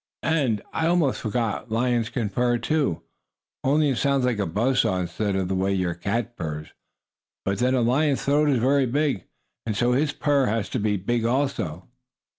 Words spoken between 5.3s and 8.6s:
of the way your cat purrs. But then a lion's throat is